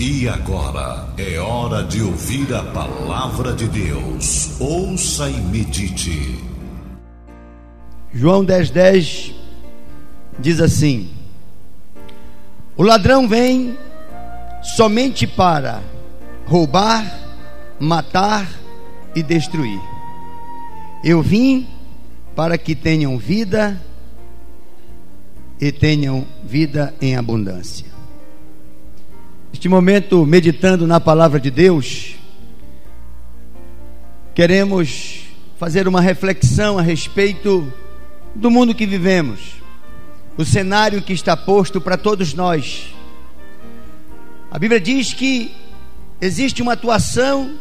[0.00, 4.60] E agora é hora de ouvir a palavra de Deus.
[4.60, 6.38] Ouça e medite.
[8.14, 9.34] João 10,10 10
[10.38, 11.10] diz assim:
[12.76, 13.76] O ladrão vem
[14.62, 15.82] somente para
[16.46, 17.04] roubar,
[17.80, 18.48] matar
[19.16, 19.80] e destruir.
[21.02, 21.66] Eu vim
[22.36, 23.82] para que tenham vida
[25.60, 27.97] e tenham vida em abundância.
[29.50, 32.16] Neste momento, meditando na palavra de Deus,
[34.34, 35.24] queremos
[35.58, 37.72] fazer uma reflexão a respeito
[38.34, 39.54] do mundo que vivemos,
[40.36, 42.94] o cenário que está posto para todos nós.
[44.50, 45.54] A Bíblia diz que
[46.20, 47.58] existe uma atuação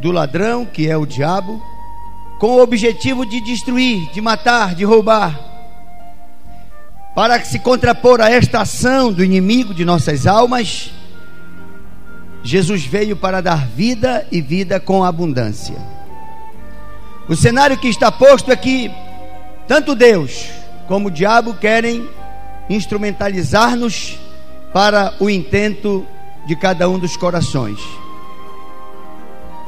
[0.00, 1.60] do ladrão, que é o diabo,
[2.38, 5.49] com o objetivo de destruir, de matar, de roubar
[7.20, 10.90] para se contrapor a esta ação do inimigo de nossas almas,
[12.42, 15.76] Jesus veio para dar vida e vida com abundância.
[17.28, 18.90] O cenário que está posto é que
[19.68, 20.46] tanto Deus
[20.88, 22.08] como o diabo querem
[22.70, 24.18] instrumentalizar-nos
[24.72, 26.06] para o intento
[26.46, 27.80] de cada um dos corações.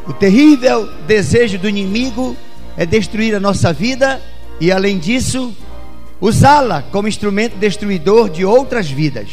[0.06, 2.34] O terrível desejo do inimigo
[2.78, 4.22] é destruir a nossa vida
[4.58, 5.54] e, além disso,
[6.22, 9.28] usá-la como instrumento destruidor de outras vidas.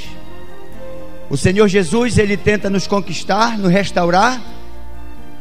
[1.30, 4.42] O Senhor Jesus, ele tenta nos conquistar, nos restaurar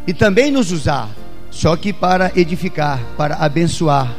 [0.06, 1.08] e também nos usar,
[1.50, 4.14] só que para edificar, para abençoar.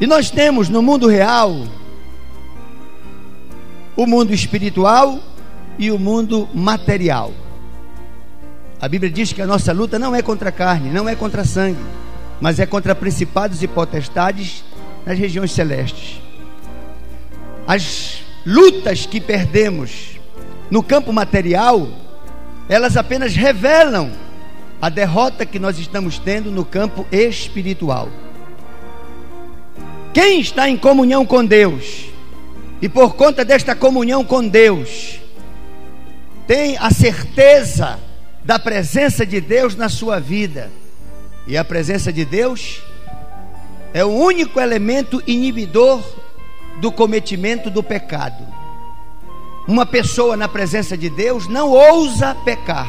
[0.00, 1.54] E nós temos no mundo real
[3.96, 5.20] o mundo espiritual
[5.78, 7.32] e o mundo material.
[8.80, 11.44] A Bíblia diz que a nossa luta não é contra a carne, não é contra
[11.44, 11.82] sangue,
[12.40, 14.64] mas é contra principados e potestades
[15.04, 16.20] nas regiões celestes.
[17.66, 20.18] As lutas que perdemos
[20.70, 21.88] no campo material,
[22.68, 24.10] elas apenas revelam
[24.80, 28.08] a derrota que nós estamos tendo no campo espiritual.
[30.12, 32.06] Quem está em comunhão com Deus,
[32.80, 35.18] e por conta desta comunhão com Deus,
[36.46, 37.98] tem a certeza
[38.44, 40.70] da presença de Deus na sua vida,
[41.46, 42.82] e a presença de Deus
[43.92, 46.02] é o único elemento inibidor
[46.80, 48.46] do cometimento do pecado.
[49.66, 52.88] Uma pessoa na presença de Deus não ousa pecar.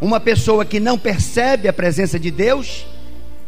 [0.00, 2.86] Uma pessoa que não percebe a presença de Deus,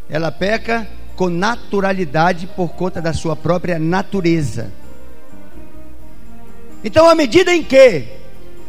[0.09, 4.71] ela peca com naturalidade por conta da sua própria natureza.
[6.83, 8.05] Então, à medida em que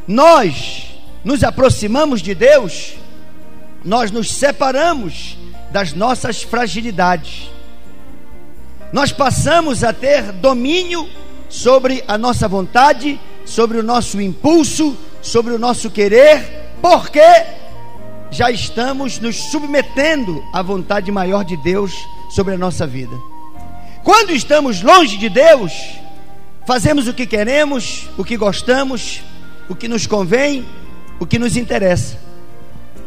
[0.07, 0.95] nós
[1.25, 2.97] nos aproximamos de Deus,
[3.85, 5.39] nós nos separamos
[5.71, 7.51] das nossas fragilidades
[8.93, 11.09] nós passamos a ter domínio
[11.49, 17.23] sobre a nossa vontade, sobre o nosso impulso, sobre o nosso querer, porque
[18.31, 21.93] já estamos nos submetendo à vontade maior de Deus
[22.31, 23.17] sobre a nossa vida.
[24.05, 25.73] Quando estamos longe de Deus,
[26.67, 29.21] fazemos o que queremos, o que gostamos,
[29.69, 30.67] o que nos convém,
[31.19, 32.19] o que nos interessa.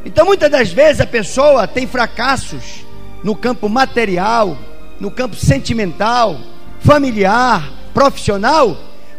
[0.05, 2.85] Então, muitas das vezes a pessoa tem fracassos
[3.23, 4.57] no campo material,
[5.03, 6.39] no campo sentimental,
[6.79, 8.77] familiar, profissional,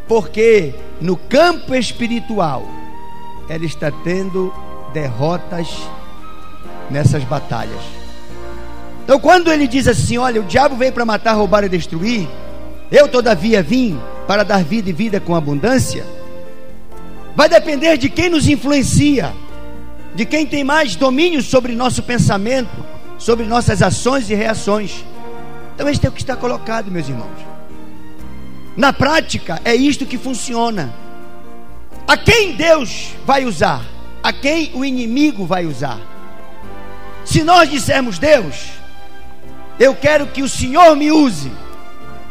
[0.08, 2.66] porque no campo espiritual
[3.50, 4.50] ela está tendo
[4.94, 5.68] derrotas
[6.90, 7.82] nessas batalhas.
[9.04, 12.26] Então, quando ele diz assim: Olha, o diabo veio para matar, roubar e destruir,
[12.90, 16.06] eu todavia vim para dar vida e vida com abundância,
[17.36, 19.34] vai depender de quem nos influencia,
[20.14, 22.74] de quem tem mais domínio sobre nosso pensamento,
[23.18, 25.04] sobre nossas ações e reações.
[25.74, 27.38] Então, este é o que está colocado, meus irmãos.
[28.76, 30.92] Na prática, é isto que funciona.
[32.06, 33.82] A quem Deus vai usar?
[34.22, 35.98] A quem o inimigo vai usar?
[37.24, 38.70] Se nós dissermos, Deus,
[39.78, 41.50] eu quero que o Senhor me use,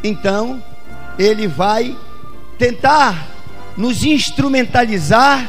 [0.02, 0.62] então
[1.18, 1.96] ele vai
[2.58, 3.26] tentar
[3.76, 5.48] nos instrumentalizar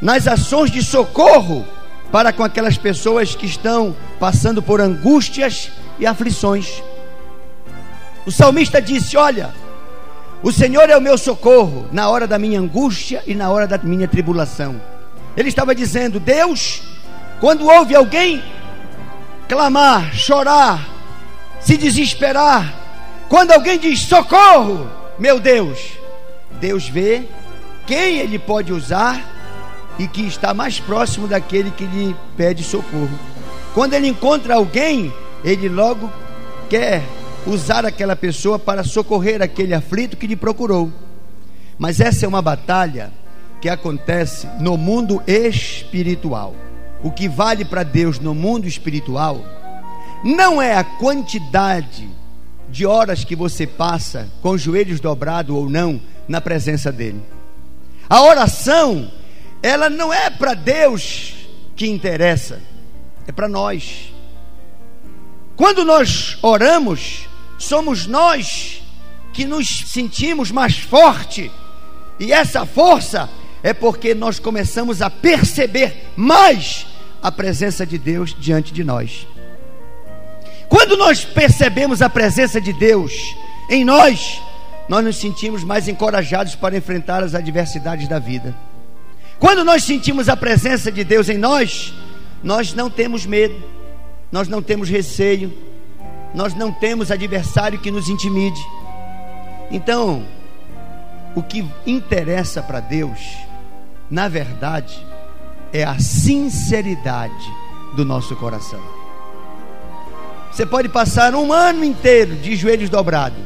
[0.00, 1.66] nas ações de socorro
[2.12, 6.82] para com aquelas pessoas que estão passando por angústias e aflições.
[8.30, 9.52] O salmista disse: Olha,
[10.40, 13.76] o Senhor é o meu socorro na hora da minha angústia e na hora da
[13.76, 14.80] minha tribulação.
[15.36, 16.80] Ele estava dizendo: Deus,
[17.40, 18.40] quando ouve alguém
[19.48, 20.88] clamar, chorar,
[21.58, 22.72] se desesperar,
[23.28, 24.88] quando alguém diz socorro,
[25.18, 25.94] meu Deus,
[26.60, 27.24] Deus vê
[27.84, 29.20] quem ele pode usar
[29.98, 33.18] e que está mais próximo daquele que lhe pede socorro.
[33.74, 35.12] Quando ele encontra alguém,
[35.42, 36.08] ele logo
[36.68, 37.02] quer
[37.46, 40.90] usar aquela pessoa para socorrer aquele aflito que lhe procurou.
[41.78, 43.12] Mas essa é uma batalha
[43.60, 46.54] que acontece no mundo espiritual.
[47.02, 49.42] O que vale para Deus no mundo espiritual
[50.22, 52.08] não é a quantidade
[52.68, 57.22] de horas que você passa com os joelhos dobrados ou não na presença dele.
[58.08, 59.10] A oração,
[59.62, 61.34] ela não é para Deus
[61.74, 62.60] que interessa,
[63.26, 64.12] é para nós.
[65.56, 67.28] Quando nós oramos,
[67.60, 68.82] somos nós
[69.32, 71.52] que nos sentimos mais forte,
[72.18, 73.28] e essa força
[73.62, 76.86] é porque nós começamos a perceber mais
[77.22, 79.26] a presença de Deus diante de nós.
[80.68, 83.12] Quando nós percebemos a presença de Deus
[83.68, 84.40] em nós,
[84.88, 88.56] nós nos sentimos mais encorajados para enfrentar as adversidades da vida.
[89.38, 91.92] Quando nós sentimos a presença de Deus em nós,
[92.42, 93.62] nós não temos medo,
[94.32, 95.69] nós não temos receio,
[96.34, 98.60] nós não temos adversário que nos intimide.
[99.70, 100.24] Então,
[101.34, 103.18] o que interessa para Deus
[104.10, 105.06] na verdade,
[105.72, 107.48] é a sinceridade
[107.94, 108.80] do nosso coração.
[110.50, 113.38] Você pode passar um ano inteiro de joelhos dobrados.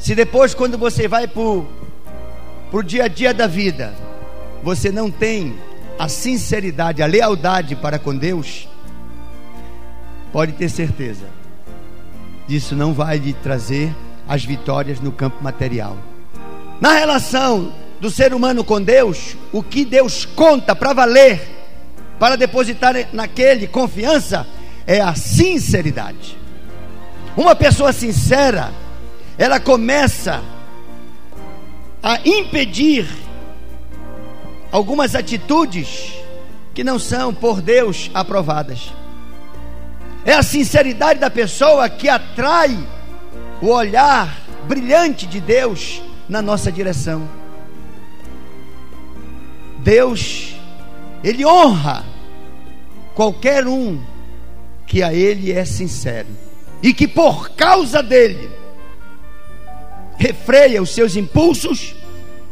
[0.00, 3.94] Se depois, quando você vai para o dia a dia da vida,
[4.64, 5.56] você não tem
[5.96, 8.68] a sinceridade, a lealdade para com Deus,
[10.32, 11.26] pode ter certeza,
[12.48, 13.94] isso não vai lhe trazer
[14.26, 15.96] as vitórias no campo material.
[16.80, 21.40] Na relação do ser humano com Deus, o que Deus conta para valer,
[22.18, 24.46] para depositar naquele confiança,
[24.86, 26.36] é a sinceridade.
[27.36, 28.72] Uma pessoa sincera,
[29.36, 30.42] ela começa
[32.02, 33.06] a impedir
[34.70, 36.12] algumas atitudes
[36.74, 38.92] que não são por Deus aprovadas.
[40.28, 42.78] É a sinceridade da pessoa que atrai
[43.62, 47.26] o olhar brilhante de Deus na nossa direção.
[49.78, 50.54] Deus,
[51.24, 52.04] Ele honra
[53.14, 53.98] qualquer um
[54.86, 56.28] que a Ele é sincero
[56.82, 58.50] e que por causa dele
[60.18, 61.94] refreia os seus impulsos,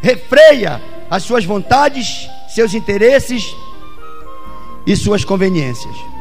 [0.00, 0.80] refreia
[1.10, 3.54] as suas vontades, seus interesses
[4.86, 6.15] e suas conveniências.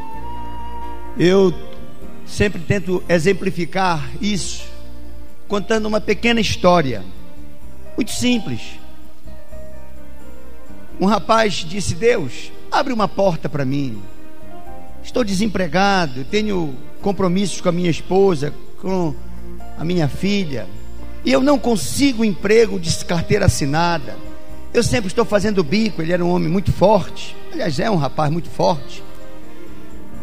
[1.18, 1.54] Eu
[2.26, 4.64] sempre tento exemplificar isso
[5.48, 7.02] contando uma pequena história,
[7.96, 8.60] muito simples.
[11.00, 14.02] Um rapaz disse: Deus, abre uma porta para mim.
[15.02, 19.14] Estou desempregado, tenho compromissos com a minha esposa, com
[19.78, 20.66] a minha filha,
[21.24, 24.16] e eu não consigo emprego de carteira assinada.
[24.74, 26.02] Eu sempre estou fazendo bico.
[26.02, 29.02] Ele era um homem muito forte, aliás, é um rapaz muito forte,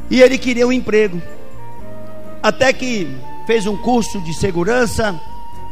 [0.09, 1.21] e ele queria um emprego.
[2.41, 3.07] Até que
[3.45, 5.19] fez um curso de segurança,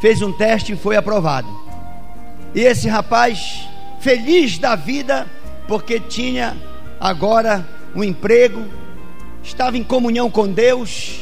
[0.00, 1.48] fez um teste e foi aprovado.
[2.54, 3.68] E esse rapaz
[4.00, 5.26] feliz da vida,
[5.68, 6.56] porque tinha
[7.00, 8.64] agora um emprego,
[9.42, 11.20] estava em comunhão com Deus,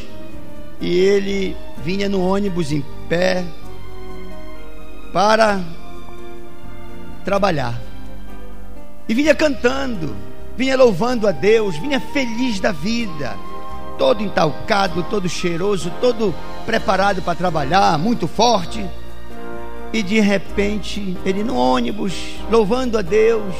[0.80, 3.44] e ele vinha no ônibus em pé
[5.12, 5.60] para
[7.24, 7.78] trabalhar.
[9.08, 10.16] E vinha cantando,
[10.60, 13.34] vinha louvando a Deus, vinha feliz da vida,
[13.96, 16.34] todo entalcado, todo cheiroso, todo
[16.66, 18.84] preparado para trabalhar, muito forte.
[19.90, 22.12] E de repente, ele no ônibus,
[22.50, 23.54] louvando a Deus.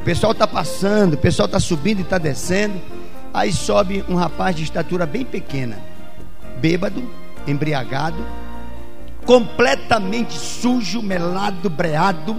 [0.00, 2.80] O pessoal está passando, o pessoal está subindo e está descendo.
[3.34, 5.78] Aí sobe um rapaz de estatura bem pequena,
[6.56, 7.02] bêbado,
[7.46, 8.24] embriagado,
[9.26, 12.34] completamente sujo, melado, breado.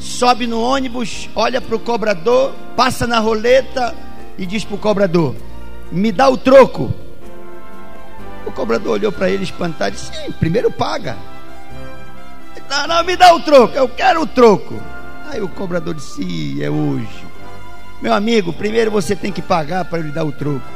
[0.00, 3.94] Sobe no ônibus, olha para o cobrador, passa na roleta
[4.38, 5.36] e diz para o cobrador:
[5.92, 6.90] Me dá o troco.
[8.46, 11.18] O cobrador olhou para ele espantado e disse: Sim, primeiro paga.
[12.70, 14.80] Não, não, me dá o troco, eu quero o troco.
[15.26, 17.26] Aí o cobrador disse: é hoje.
[18.00, 20.66] Meu amigo, primeiro você tem que pagar para ele dar o troco.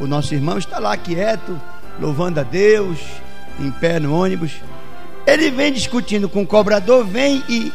[0.00, 1.60] O nosso irmão está lá quieto,
[2.00, 2.98] louvando a Deus,
[3.60, 4.52] em pé no ônibus.
[5.26, 7.70] Ele vem discutindo com o cobrador, vem e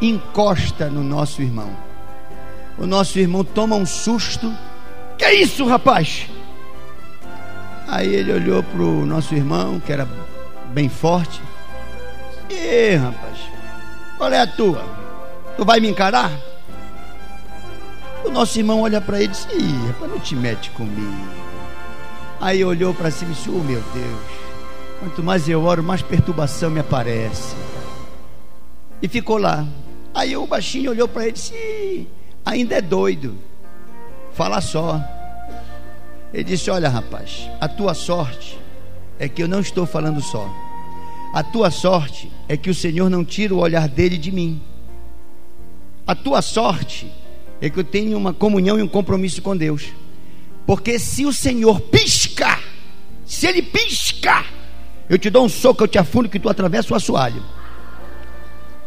[0.00, 1.70] encosta no nosso irmão.
[2.78, 4.52] O nosso irmão toma um susto.
[5.16, 6.28] Que é isso, rapaz?
[7.88, 10.06] Aí ele olhou para o nosso irmão, que era
[10.72, 11.40] bem forte,
[12.50, 13.38] e rapaz,
[14.16, 14.84] qual é a tua?
[15.56, 16.30] Tu vai me encarar?
[18.24, 21.28] O nosso irmão olha para ele e diz: Ih, rapaz, não te mete comigo.
[22.40, 24.20] Aí olhou para cima e disse: Oh meu Deus,
[25.00, 27.54] quanto mais eu oro, mais perturbação me aparece.
[29.02, 29.66] E ficou lá.
[30.18, 32.08] Aí o baixinho olhou para ele e disse:
[32.44, 33.38] Ainda é doido,
[34.32, 35.00] fala só.
[36.34, 38.58] Ele disse: Olha, rapaz, a tua sorte
[39.16, 40.52] é que eu não estou falando só
[41.32, 44.60] A tua sorte é que o Senhor não tira o olhar dele de mim.
[46.04, 47.12] A tua sorte
[47.60, 49.92] é que eu tenho uma comunhão e um compromisso com Deus.
[50.66, 52.60] Porque se o Senhor piscar,
[53.24, 54.46] se ele piscar,
[55.08, 57.57] eu te dou um soco, eu te afundo que tu atravessa o assoalho.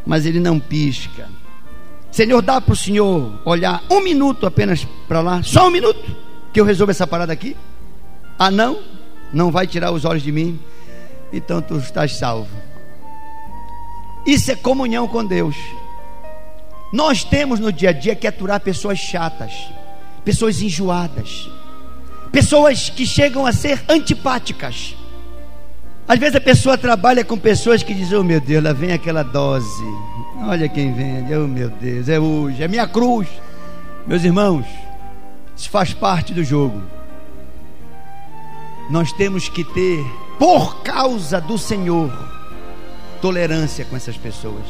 [0.06, 1.30] Mas ele não pisca.
[2.12, 6.16] Senhor, dá para o Senhor olhar um minuto apenas para lá, só um minuto,
[6.52, 7.56] que eu resolvo essa parada aqui.
[8.38, 8.80] Ah, não?
[9.32, 10.60] Não vai tirar os olhos de mim?
[11.32, 12.50] Então tu estás salvo.
[14.26, 15.56] Isso é comunhão com Deus.
[16.92, 19.54] Nós temos no dia a dia que aturar pessoas chatas,
[20.26, 21.50] pessoas enjoadas,
[22.32, 24.96] pessoas que chegam a ser antipáticas.
[26.08, 29.24] Às vezes a pessoa trabalha com pessoas que dizem: Oh meu Deus, lá vem aquela
[29.24, 29.84] dose.
[30.48, 33.28] Olha quem vem, oh meu Deus, é hoje, é minha cruz.
[34.08, 34.66] Meus irmãos,
[35.56, 36.82] isso faz parte do jogo.
[38.90, 40.04] Nós temos que ter,
[40.40, 42.12] por causa do Senhor,
[43.22, 44.66] tolerância com essas pessoas.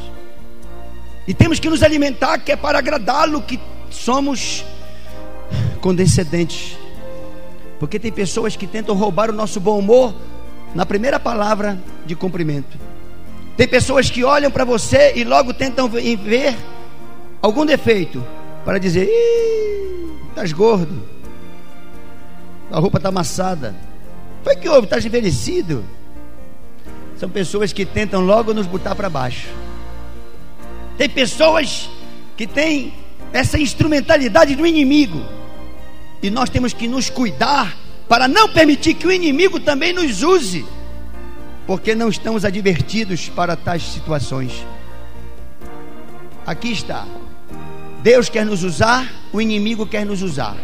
[1.27, 3.59] E temos que nos alimentar, que é para agradá-lo, que
[3.89, 4.65] somos
[5.79, 6.77] condescendentes.
[7.79, 10.13] Porque tem pessoas que tentam roubar o nosso bom humor
[10.73, 12.77] na primeira palavra de cumprimento.
[13.57, 16.55] Tem pessoas que olham para você e logo tentam ver
[17.41, 18.23] algum defeito
[18.63, 19.09] para dizer:
[20.29, 21.03] estás gordo,
[22.71, 23.75] a roupa está amassada.
[24.43, 24.85] Foi que houve?
[24.85, 25.83] Estás envelhecido.
[27.17, 29.47] São pessoas que tentam logo nos botar para baixo.
[30.97, 31.89] Tem pessoas
[32.35, 32.93] que têm
[33.31, 35.23] essa instrumentalidade do inimigo.
[36.23, 37.75] E nós temos que nos cuidar
[38.11, 40.65] para não permitir que o inimigo também nos use,
[41.65, 44.65] porque não estamos advertidos para tais situações.
[46.45, 47.05] Aqui está.
[48.03, 50.57] Deus quer nos usar, o inimigo quer nos usar.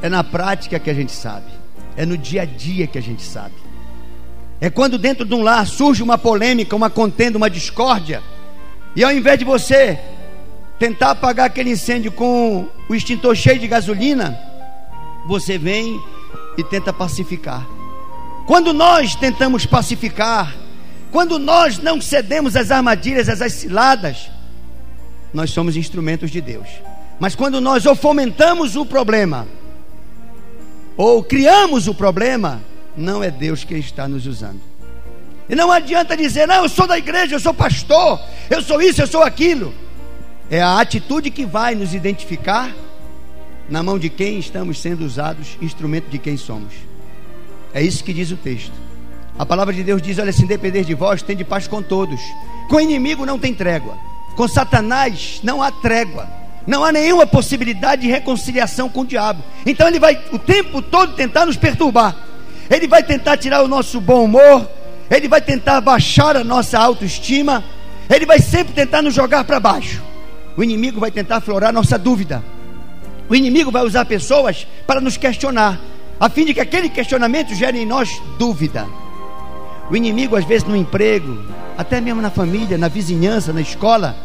[0.00, 1.46] É na prática que a gente sabe,
[1.96, 3.56] é no dia a dia que a gente sabe.
[4.60, 8.22] É quando dentro de um lar surge uma polêmica, uma contenda, uma discórdia,
[8.94, 9.98] e ao invés de você
[10.78, 14.38] tentar apagar aquele incêndio com o extintor cheio de gasolina,
[15.26, 16.00] você vem
[16.58, 17.66] e tenta pacificar.
[18.46, 20.54] Quando nós tentamos pacificar,
[21.12, 24.28] quando nós não cedemos às armadilhas, às ciladas,
[25.32, 26.68] nós somos instrumentos de Deus.
[27.20, 29.46] Mas quando nós ou fomentamos o problema,
[30.96, 32.60] ou criamos o problema,
[32.96, 34.60] não é Deus quem está nos usando.
[35.48, 39.00] E não adianta dizer, não, eu sou da igreja, eu sou pastor, eu sou isso,
[39.00, 39.72] eu sou aquilo.
[40.50, 42.70] É a atitude que vai nos identificar
[43.68, 46.72] na mão de quem estamos sendo usados, instrumento de quem somos.
[47.74, 48.72] É isso que diz o texto.
[49.38, 52.20] A palavra de Deus diz: Olha, se depender de vós, tem de paz com todos.
[52.68, 53.96] Com o inimigo não tem trégua.
[54.34, 56.28] Com Satanás não há trégua.
[56.66, 59.42] Não há nenhuma possibilidade de reconciliação com o diabo.
[59.64, 62.14] Então ele vai o tempo todo tentar nos perturbar.
[62.68, 64.68] Ele vai tentar tirar o nosso bom humor.
[65.10, 67.64] Ele vai tentar baixar a nossa autoestima.
[68.10, 70.02] Ele vai sempre tentar nos jogar para baixo.
[70.56, 72.42] O inimigo vai tentar aflorar nossa dúvida.
[73.28, 75.78] O inimigo vai usar pessoas para nos questionar,
[76.18, 78.86] a fim de que aquele questionamento gere em nós dúvida.
[79.90, 81.38] O inimigo, às vezes, no emprego,
[81.76, 84.16] até mesmo na família, na vizinhança, na escola,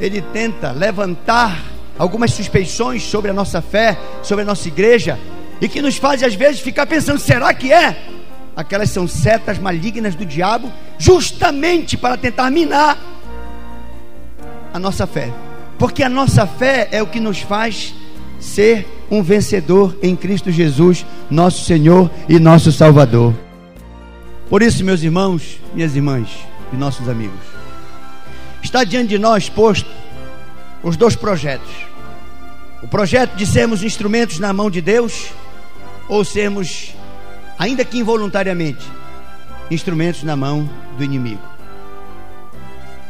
[0.00, 1.62] ele tenta levantar
[1.98, 5.18] algumas suspeições sobre a nossa fé, sobre a nossa igreja,
[5.60, 7.96] e que nos faz, às vezes, ficar pensando: será que é?
[8.56, 12.98] Aquelas são setas malignas do diabo, justamente para tentar minar
[14.72, 15.32] a nossa fé,
[15.78, 17.94] porque a nossa fé é o que nos faz
[18.40, 23.34] ser um vencedor em Cristo Jesus, nosso Senhor e nosso Salvador.
[24.48, 26.28] Por isso, meus irmãos, minhas irmãs
[26.72, 27.38] e nossos amigos,
[28.62, 29.88] está diante de nós posto
[30.82, 31.70] os dois projetos:
[32.82, 35.28] o projeto de sermos instrumentos na mão de Deus,
[36.08, 36.94] ou sermos,
[37.58, 38.84] ainda que involuntariamente,
[39.70, 41.42] instrumentos na mão do inimigo.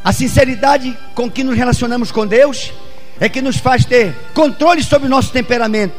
[0.02, 2.72] A sinceridade com que nos relacionamos com Deus
[3.20, 5.94] é que nos faz ter controle sobre o nosso temperamento.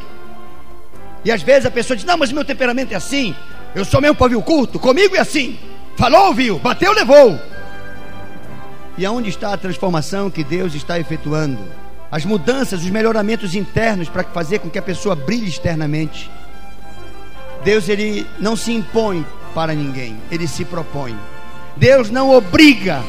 [1.24, 3.36] E às vezes a pessoa diz: Não, mas meu temperamento é assim.
[3.76, 4.80] Eu sou mesmo pavio curto.
[4.80, 5.58] Comigo é assim.
[5.96, 6.58] Falou, ouviu.
[6.60, 7.40] Bateu, levou.
[8.98, 11.60] E aonde está a transformação que Deus está efetuando?
[12.12, 16.30] As mudanças, os melhoramentos internos para fazer com que a pessoa brilhe externamente.
[17.64, 21.16] Deus ele não se impõe para ninguém, ele se propõe.
[21.78, 23.02] Deus não obriga,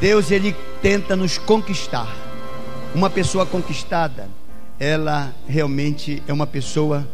[0.00, 2.25] Deus ele tenta nos conquistar.
[2.96, 4.26] Uma pessoa conquistada,
[4.80, 7.06] ela realmente é uma pessoa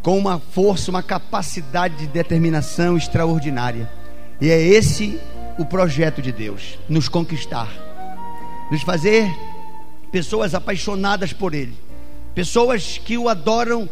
[0.00, 3.90] com uma força, uma capacidade de determinação extraordinária.
[4.40, 5.18] E é esse
[5.58, 7.68] o projeto de Deus: nos conquistar,
[8.70, 9.28] nos fazer
[10.12, 11.74] pessoas apaixonadas por Ele,
[12.32, 13.88] pessoas que o adoram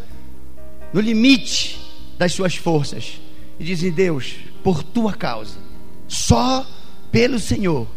[0.92, 1.80] no limite
[2.16, 3.20] das suas forças
[3.58, 5.58] e dizem: Deus, por tua causa,
[6.06, 6.64] só
[7.10, 7.88] pelo Senhor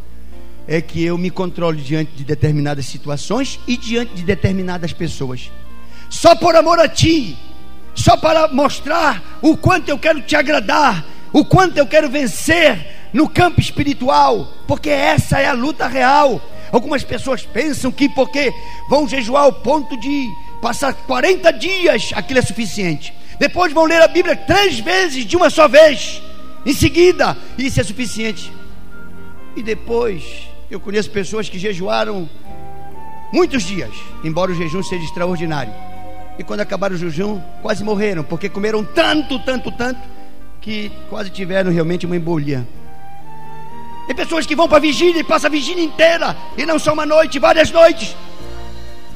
[0.68, 5.52] é que eu me controle diante de determinadas situações e diante de determinadas pessoas.
[6.10, 7.38] Só por amor a Ti,
[7.94, 13.30] só para mostrar o quanto eu quero te agradar, o quanto eu quero vencer no
[13.30, 16.42] campo espiritual, porque essa é a luta real.
[16.72, 18.52] Algumas pessoas pensam que porque
[18.90, 20.28] vão jejuar ao ponto de
[20.62, 23.14] passar 40 dias, aquilo é suficiente.
[23.40, 26.22] Depois vão ler a Bíblia três vezes de uma só vez.
[26.66, 28.52] Em seguida, isso é suficiente.
[29.56, 30.24] E depois,
[30.70, 32.30] eu conheço pessoas que jejuaram
[33.32, 33.92] muitos dias,
[34.24, 35.74] embora o jejum seja extraordinário.
[36.38, 40.00] E quando acabaram o jejum, quase morreram, porque comeram tanto, tanto, tanto,
[40.60, 42.68] que quase tiveram realmente uma embolia.
[44.08, 46.94] Tem pessoas que vão para a vigília e passam a vigília inteira, e não só
[46.94, 48.16] uma noite, várias noites.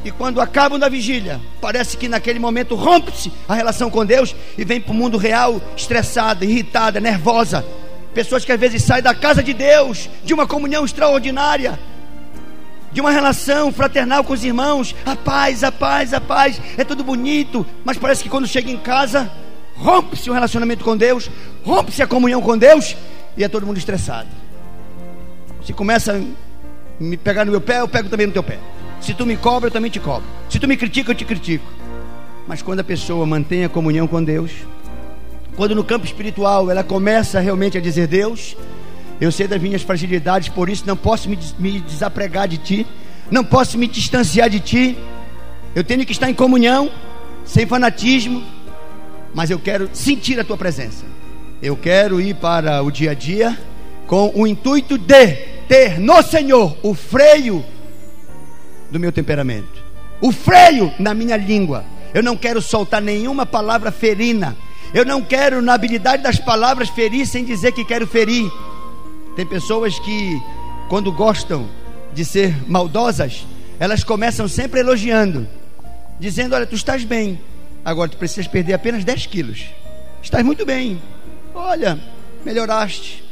[0.04, 4.64] E quando acabam da vigília, parece que naquele momento rompe-se a relação com Deus e
[4.64, 7.66] vem para o mundo real estressada, irritada, nervosa.
[8.20, 11.80] Pessoas que às vezes saem da casa de Deus, de uma comunhão extraordinária,
[12.92, 17.02] de uma relação fraternal com os irmãos, a paz, a paz, a paz, é tudo
[17.02, 19.32] bonito, mas parece que quando chega em casa,
[19.74, 21.32] rompe-se o relacionamento com Deus,
[21.64, 22.94] rompe-se a comunhão com Deus
[23.38, 24.28] e é todo mundo estressado.
[25.66, 26.22] Se começa a
[27.02, 28.60] me pegar no meu pé, eu pego também no teu pé.
[29.00, 30.28] Se tu me cobra, eu também te cobro.
[30.50, 31.72] Se tu me critica, eu te critico.
[32.46, 34.52] Mas quando a pessoa mantém a comunhão com Deus,
[35.56, 38.56] quando no campo espiritual ela começa realmente a dizer: Deus,
[39.20, 42.88] eu sei das minhas fragilidades, por isso não posso me, me desapregar de ti,
[43.30, 44.98] não posso me distanciar de ti.
[45.76, 46.90] Eu tenho que estar em comunhão,
[47.46, 48.44] sem fanatismo,
[49.34, 51.06] mas eu quero sentir a tua presença.
[51.62, 53.58] Eu quero ir para o dia a dia
[54.08, 55.28] com o intuito de
[55.68, 57.64] ter no Senhor o freio
[58.90, 59.84] do meu temperamento,
[60.22, 61.86] o freio na minha língua.
[62.14, 64.58] Eu não quero soltar nenhuma palavra ferina.
[64.94, 68.52] Eu não quero, na habilidade das palavras, ferir sem dizer que quero ferir.
[69.36, 70.42] Tem pessoas que,
[70.90, 71.70] quando gostam
[72.14, 73.46] de ser maldosas,
[73.80, 75.48] elas começam sempre elogiando,
[76.20, 77.40] dizendo: Olha, tu estás bem,
[77.86, 79.66] agora tu precisas perder apenas 10 quilos.
[80.22, 81.02] Estás muito bem,
[81.54, 82.00] olha,
[82.44, 83.24] melhoraste.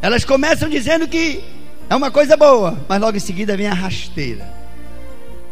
[0.00, 1.44] Elas começam dizendo que
[1.88, 4.48] é uma coisa boa, mas logo em seguida vem a rasteira.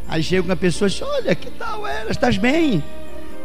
[0.09, 2.11] Aí chega uma pessoa e diz: Olha, que tal ela?
[2.11, 2.83] Estás bem?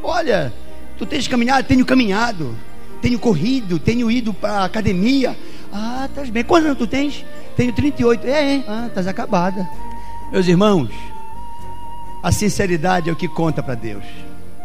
[0.04, 0.54] Olha,
[0.98, 1.68] tu tens caminhado?
[1.68, 2.56] Tenho caminhado,
[3.02, 5.38] tenho corrido, tenho ido para a academia.
[5.72, 6.44] Ah, estás bem.
[6.44, 7.26] Quantos anos tu tens?
[7.56, 8.26] Tenho 38.
[8.26, 8.64] É, é.
[8.68, 9.68] Ah, estás acabada.
[10.32, 10.90] Meus irmãos,
[12.24, 14.04] a sinceridade é o que conta para Deus.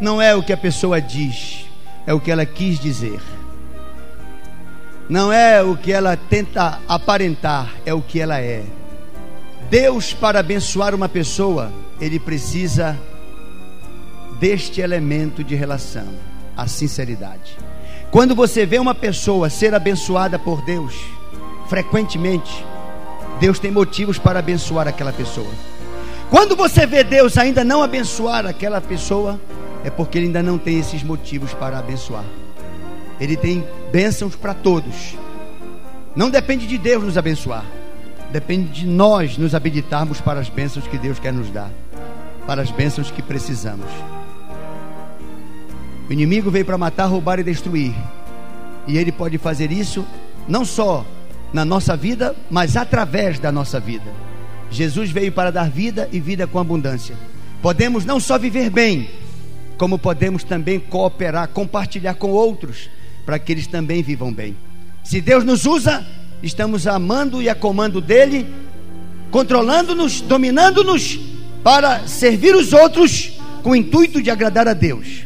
[0.01, 1.67] Não é o que a pessoa diz,
[2.07, 3.21] é o que ela quis dizer
[5.09, 8.65] não é o que ela tenta aparentar, é o que ela é.
[9.69, 12.99] Deus, para abençoar uma pessoa, ele precisa
[14.39, 16.09] deste elemento de relação,
[16.57, 17.57] a sinceridade.
[18.11, 20.95] Quando você vê uma pessoa ser abençoada por Deus,
[21.69, 22.65] frequentemente,
[23.41, 25.51] Deus tem motivos para abençoar aquela pessoa.
[26.31, 29.41] Quando você vê Deus ainda não abençoar aquela pessoa,
[29.85, 32.25] é porque ele ainda não tem esses motivos para abençoar.
[33.21, 35.17] Ele tem bênçãos para todos.
[36.17, 37.65] Não depende de Deus nos abençoar.
[38.33, 41.71] Depende de nós nos habilitarmos para as bênçãos que Deus quer nos dar.
[42.47, 43.87] Para as bênçãos que precisamos.
[46.09, 47.95] O inimigo veio para matar, roubar e destruir.
[48.87, 50.05] E ele pode fazer isso
[50.47, 51.05] não só
[51.53, 54.13] na nossa vida, mas através da nossa vida.
[54.71, 57.17] Jesus veio para dar vida e vida com abundância.
[57.63, 59.09] Podemos não só viver bem,
[59.79, 62.91] como podemos também cooperar, compartilhar com outros
[63.25, 64.57] para que eles também vivam bem.
[65.03, 66.05] Se Deus nos usa,
[66.43, 68.47] estamos amando e a comando dele,
[69.31, 71.19] controlando-nos, dominando-nos
[71.63, 75.25] para servir os outros com o intuito de agradar a Deus.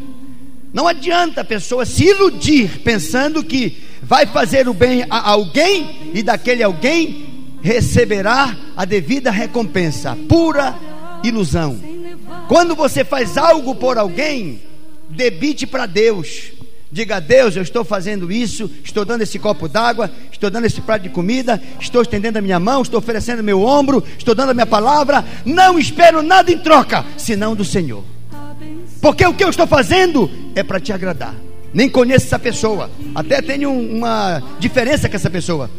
[0.73, 6.23] Não adianta a pessoa se iludir pensando que vai fazer o bem a alguém e
[6.23, 10.17] daquele alguém receberá a devida recompensa.
[10.29, 10.75] Pura
[11.25, 11.79] ilusão.
[12.49, 14.61] Quando você faz algo por alguém,
[15.09, 16.53] debite para Deus.
[16.91, 20.81] Diga a Deus: Eu estou fazendo isso, estou dando esse copo d'água, estou dando esse
[20.81, 24.55] prato de comida, estou estendendo a minha mão, estou oferecendo meu ombro, estou dando a
[24.55, 25.25] minha palavra.
[25.45, 28.05] Não espero nada em troca, senão do Senhor.
[29.01, 30.29] Porque o que eu estou fazendo
[30.59, 31.35] é para te agradar.
[31.73, 35.71] Nem conheço essa pessoa, até tenho uma diferença com essa pessoa.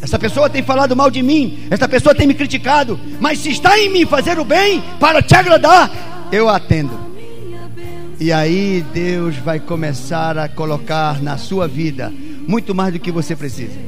[0.00, 3.78] Essa pessoa tem falado mal de mim, essa pessoa tem me criticado, mas se está
[3.78, 5.90] em mim fazer o bem para te agradar,
[6.30, 6.92] eu atendo.
[8.20, 12.12] E aí Deus vai começar a colocar na sua vida
[12.46, 13.78] muito mais do que você precisa.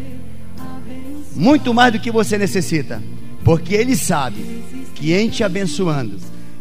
[1.37, 3.03] Muito mais do que você necessita.
[3.45, 6.19] Porque Ele sabe que em te abençoando,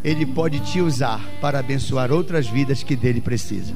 [0.08, 3.76] Ele pode te usar para abençoar outras vidas que dele precisam.